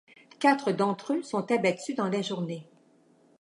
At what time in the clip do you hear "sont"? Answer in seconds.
1.21-1.51